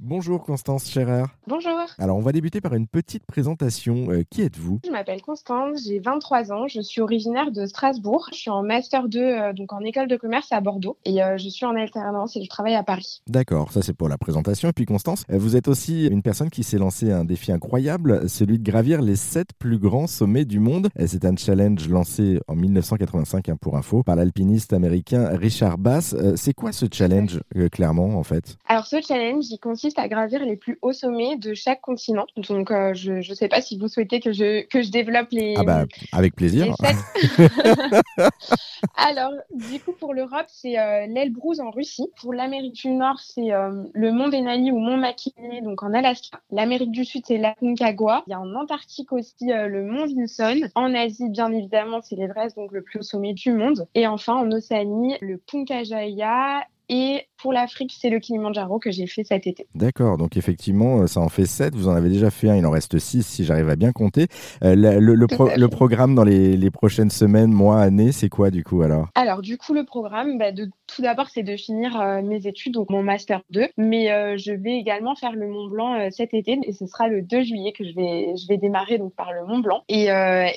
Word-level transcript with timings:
Bonjour 0.00 0.42
Constance 0.42 0.90
Scherer. 0.90 1.22
Bonjour. 1.46 1.72
Alors 1.98 2.16
on 2.16 2.20
va 2.20 2.32
débuter 2.32 2.60
par 2.60 2.74
une 2.74 2.88
petite 2.88 3.24
présentation. 3.26 4.10
Euh, 4.10 4.24
qui 4.28 4.42
êtes-vous? 4.42 4.80
Je 4.84 4.90
m'appelle 4.90 5.22
Constance, 5.22 5.84
j'ai 5.86 6.00
23 6.00 6.52
ans, 6.52 6.66
je 6.66 6.80
suis 6.80 7.00
originaire 7.00 7.52
de 7.52 7.64
Strasbourg. 7.64 8.28
Je 8.32 8.38
suis 8.38 8.50
en 8.50 8.64
master 8.64 9.08
2 9.08 9.20
euh, 9.20 9.52
donc 9.52 9.72
en 9.72 9.80
école 9.80 10.08
de 10.08 10.16
commerce 10.16 10.50
à 10.50 10.60
Bordeaux 10.60 10.98
et 11.04 11.22
euh, 11.22 11.38
je 11.38 11.48
suis 11.48 11.64
en 11.64 11.76
alternance 11.76 12.36
et 12.36 12.42
je 12.42 12.48
travaille 12.48 12.74
à 12.74 12.82
Paris. 12.82 13.22
D'accord, 13.28 13.70
ça 13.70 13.82
c'est 13.82 13.94
pour 13.94 14.08
la 14.08 14.18
présentation. 14.18 14.68
Et 14.68 14.72
puis 14.72 14.84
Constance, 14.84 15.22
vous 15.28 15.54
êtes 15.54 15.68
aussi 15.68 16.06
une 16.06 16.22
personne 16.22 16.50
qui 16.50 16.64
s'est 16.64 16.78
lancée 16.78 17.12
un 17.12 17.24
défi 17.24 17.52
incroyable, 17.52 18.28
celui 18.28 18.58
de 18.58 18.68
gravir 18.68 19.00
les 19.00 19.16
7 19.16 19.50
plus 19.60 19.78
grands 19.78 20.08
sommets 20.08 20.44
du 20.44 20.58
monde. 20.58 20.88
C'est 21.06 21.24
un 21.24 21.36
challenge 21.36 21.88
lancé 21.88 22.40
en 22.48 22.56
1985 22.56 23.48
hein, 23.48 23.56
pour 23.60 23.76
info 23.76 24.02
par 24.02 24.16
l'alpiniste 24.16 24.72
américain 24.72 25.28
Richard 25.36 25.78
Bass. 25.78 26.16
C'est 26.34 26.52
quoi 26.52 26.72
ce 26.72 26.86
challenge 26.92 27.38
clairement 27.70 28.18
en 28.18 28.24
fait? 28.24 28.56
Alors 28.66 28.86
ce 28.86 29.00
challenge, 29.00 29.44
il 29.50 29.58
consiste 29.58 29.83
à 29.96 30.08
gravir 30.08 30.44
les 30.44 30.56
plus 30.56 30.78
hauts 30.82 30.92
sommets 30.92 31.36
de 31.36 31.54
chaque 31.54 31.80
continent. 31.80 32.26
Donc 32.36 32.70
euh, 32.70 32.94
je 32.94 33.12
ne 33.12 33.34
sais 33.34 33.48
pas 33.48 33.60
si 33.60 33.78
vous 33.78 33.88
souhaitez 33.88 34.20
que 34.20 34.32
je, 34.32 34.66
que 34.66 34.82
je 34.82 34.90
développe 34.90 35.28
les... 35.30 35.54
Ah 35.56 35.64
bah 35.64 35.84
avec 36.12 36.34
plaisir. 36.34 36.74
sept. 36.80 36.96
Alors, 38.96 39.32
du 39.54 39.80
coup, 39.80 39.92
pour 39.92 40.14
l'Europe, 40.14 40.46
c'est 40.48 40.78
euh, 40.78 41.06
l'Elbrus 41.06 41.60
en 41.60 41.70
Russie. 41.70 42.08
Pour 42.20 42.32
l'Amérique 42.32 42.74
du 42.74 42.88
Nord, 42.88 43.18
c'est 43.20 43.52
euh, 43.52 43.84
le 43.92 44.12
mont 44.12 44.28
Denali 44.28 44.70
ou 44.70 44.78
mont 44.78 44.96
McKinley, 44.96 45.62
donc 45.62 45.82
en 45.82 45.92
Alaska. 45.92 46.40
L'Amérique 46.50 46.90
du 46.90 47.04
Sud, 47.04 47.24
c'est 47.26 47.38
l'Aconcagua. 47.38 48.24
Il 48.26 48.30
y 48.30 48.34
a 48.34 48.40
en 48.40 48.54
Antarctique 48.54 49.12
aussi 49.12 49.52
euh, 49.52 49.68
le 49.68 49.84
mont 49.84 50.06
Vinson. 50.06 50.68
En 50.74 50.94
Asie, 50.94 51.28
bien 51.28 51.52
évidemment, 51.52 52.00
c'est 52.02 52.16
l'Everest, 52.16 52.56
donc 52.56 52.72
le 52.72 52.82
plus 52.82 53.00
haut 53.00 53.02
sommet 53.02 53.34
du 53.34 53.52
monde. 53.52 53.86
Et 53.94 54.06
enfin, 54.06 54.34
en 54.34 54.50
Océanie, 54.52 55.16
le 55.20 55.38
Puncajaya. 55.38 56.62
Et 56.88 57.22
pour 57.38 57.52
l'Afrique, 57.52 57.92
c'est 57.98 58.10
le 58.10 58.20
Kilimandjaro 58.20 58.78
que 58.78 58.90
j'ai 58.90 59.06
fait 59.06 59.24
cet 59.24 59.46
été. 59.46 59.66
D'accord, 59.74 60.16
donc 60.16 60.36
effectivement, 60.36 61.00
euh, 61.02 61.06
ça 61.06 61.20
en 61.20 61.28
fait 61.28 61.44
7. 61.46 61.74
Vous 61.74 61.88
en 61.88 61.94
avez 61.94 62.08
déjà 62.08 62.30
fait 62.30 62.48
un, 62.48 62.56
il 62.56 62.64
en 62.66 62.70
reste 62.70 62.98
6 62.98 63.22
si 63.26 63.44
j'arrive 63.44 63.68
à 63.68 63.76
bien 63.76 63.92
compter. 63.92 64.28
Euh, 64.62 64.74
le, 64.74 65.26
pro- 65.26 65.48
programme 65.70 66.14
dans 66.14 66.24
les, 66.24 66.56
les 66.56 66.70
prochaines 66.70 67.10
semaines, 67.10 67.52
mois, 67.52 67.80
années, 67.80 68.12
c'est 68.12 68.28
quoi 68.28 68.50
du 68.50 68.64
coup 68.64 68.82
alors? 68.82 69.08
Alors, 69.14 69.42
du 69.42 69.58
coup, 69.58 69.74
le 69.74 69.84
programme, 69.84 70.38
bah, 70.38 70.52
de, 70.52 70.70
tout 70.86 71.02
d'abord, 71.02 71.28
c'est 71.28 71.42
de 71.42 71.56
finir 71.56 72.00
euh, 72.00 72.22
mes 72.22 72.46
études, 72.46 72.72
donc 72.74 72.88
mon 72.90 73.02
Master 73.02 73.42
2. 73.50 73.66
Mais 73.76 74.10
euh, 74.10 74.36
je 74.38 74.52
vais 74.52 74.76
également 74.78 75.14
faire 75.14 75.32
le 75.32 75.48
Mont 75.48 75.68
Blanc 75.68 76.08
cet 76.10 76.32
été 76.34 76.58
et 76.64 76.72
ce 76.72 76.86
sera 76.86 77.08
le 77.08 77.20
2 77.22 77.42
juillet 77.42 77.72
que 77.72 77.84
je 77.84 77.94
vais, 77.94 78.34
je 78.36 78.46
vais 78.48 78.56
démarrer 78.56 78.98
donc, 78.98 79.14
par 79.14 79.32
le 79.32 79.44
Mont 79.46 79.58
Blanc. 79.58 79.82
Et, 79.88 80.06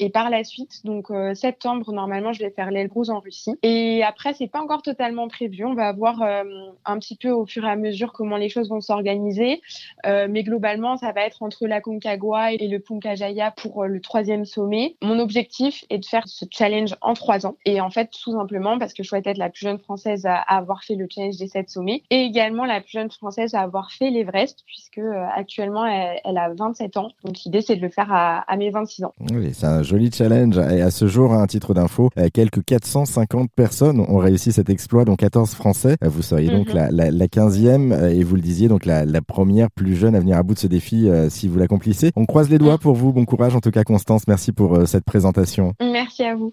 et 0.00 0.10
par 0.10 0.30
la 0.30 0.44
suite, 0.44 0.84
donc 0.84 1.06
septembre, 1.34 1.92
normalement, 1.92 2.32
je 2.32 2.40
vais 2.42 2.50
faire 2.50 2.70
l'Elbrus 2.70 3.08
en 3.08 3.20
Russie. 3.20 3.54
Et 3.62 4.02
après, 4.04 4.34
c'est 4.34 4.46
pas 4.48 4.60
encore 4.60 4.82
totalement 4.82 5.28
prévu. 5.28 5.64
On 5.64 5.74
va 5.74 5.88
euh, 6.22 6.44
un 6.84 6.98
petit 6.98 7.16
peu 7.16 7.30
au 7.30 7.46
fur 7.46 7.64
et 7.64 7.70
à 7.70 7.76
mesure 7.76 8.12
comment 8.12 8.36
les 8.36 8.48
choses 8.48 8.68
vont 8.68 8.80
s'organiser. 8.80 9.60
Euh, 10.06 10.26
mais 10.30 10.42
globalement, 10.42 10.96
ça 10.96 11.12
va 11.12 11.22
être 11.22 11.42
entre 11.42 11.66
la 11.66 11.80
Concagua 11.80 12.52
et 12.52 12.68
le 12.68 12.78
Puncajaya 12.78 13.50
pour 13.50 13.84
euh, 13.84 13.86
le 13.86 14.00
troisième 14.00 14.44
sommet. 14.44 14.96
Mon 15.02 15.18
objectif 15.18 15.84
est 15.90 15.98
de 15.98 16.04
faire 16.04 16.26
ce 16.26 16.44
challenge 16.50 16.94
en 17.00 17.14
trois 17.14 17.46
ans. 17.46 17.56
Et 17.64 17.80
en 17.80 17.90
fait, 17.90 18.10
tout 18.22 18.32
simplement 18.32 18.78
parce 18.78 18.92
que 18.92 19.02
je 19.02 19.08
souhaite 19.08 19.26
être 19.26 19.38
la 19.38 19.50
plus 19.50 19.62
jeune 19.62 19.78
française 19.78 20.26
à, 20.26 20.36
à 20.36 20.58
avoir 20.58 20.84
fait 20.84 20.94
le 20.94 21.06
challenge 21.10 21.36
des 21.36 21.48
sept 21.48 21.70
sommets 21.70 22.02
et 22.10 22.22
également 22.22 22.64
la 22.64 22.80
plus 22.80 22.92
jeune 22.92 23.10
française 23.10 23.54
à 23.54 23.60
avoir 23.60 23.90
fait 23.92 24.10
l'Everest 24.10 24.62
puisque 24.66 25.00
actuellement 25.34 25.86
elle, 25.86 26.38
a 26.38 26.52
27 26.54 26.96
ans. 26.96 27.08
Donc 27.24 27.38
l'idée 27.44 27.60
c'est 27.60 27.76
de 27.76 27.82
le 27.82 27.88
faire 27.88 28.12
à, 28.12 28.38
à 28.40 28.56
mes 28.56 28.70
26 28.70 29.04
ans. 29.04 29.14
Oui, 29.32 29.52
c'est 29.52 29.66
un 29.66 29.82
joli 29.82 30.10
challenge. 30.12 30.58
Et 30.58 30.82
à 30.82 30.90
ce 30.90 31.06
jour, 31.06 31.32
un 31.32 31.46
titre 31.46 31.74
d'info, 31.74 32.10
quelques 32.32 32.64
450 32.64 33.50
personnes 33.52 34.00
ont 34.00 34.18
réussi 34.18 34.52
cet 34.52 34.70
exploit, 34.70 35.04
dont 35.04 35.16
14 35.16 35.54
Français. 35.54 35.96
Vous 36.08 36.22
seriez 36.22 36.48
donc 36.50 36.68
Mhm. 36.68 36.74
la, 36.74 36.90
la, 36.90 37.10
la 37.10 37.26
15e, 37.28 37.92
euh, 37.92 38.08
et 38.10 38.22
vous 38.24 38.34
le 38.36 38.40
disiez, 38.42 38.68
donc 38.68 38.84
la, 38.86 39.04
la 39.04 39.22
première 39.22 39.70
plus 39.70 39.94
jeune 39.96 40.14
à 40.14 40.20
venir 40.20 40.36
à 40.36 40.42
bout 40.42 40.54
de 40.54 40.58
ce 40.58 40.66
défi 40.66 41.08
euh, 41.08 41.28
si 41.30 41.48
vous 41.48 41.58
l'accomplissez. 41.58 42.10
On 42.16 42.26
croise 42.26 42.48
les 42.50 42.58
doigts 42.58 42.78
pour 42.78 42.94
vous. 42.94 43.12
Bon 43.12 43.24
courage 43.24 43.54
en 43.54 43.60
tout 43.60 43.70
cas, 43.70 43.84
Constance. 43.84 44.22
Merci 44.28 44.52
pour 44.52 44.74
euh, 44.76 44.86
cette 44.86 45.04
présentation. 45.04 45.72
Merci 45.80 46.24
à 46.24 46.34
vous. 46.34 46.52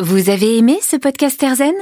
Vous 0.00 0.30
avez 0.30 0.58
aimé 0.58 0.78
ce 0.82 0.96
podcast 0.96 1.42
Airzen? 1.42 1.74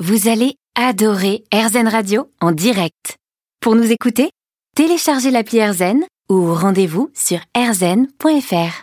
Vous 0.00 0.28
allez 0.28 0.54
adorer 0.76 1.44
Airzen 1.52 1.86
Radio 1.88 2.26
en 2.40 2.52
direct. 2.52 3.16
Pour 3.60 3.76
nous 3.76 3.90
écouter, 3.92 4.28
téléchargez 4.76 5.30
l'appli 5.30 5.58
Airzen 5.58 6.00
ou 6.28 6.52
rendez-vous 6.52 7.10
sur 7.14 7.38
airzen.fr. 7.54 8.82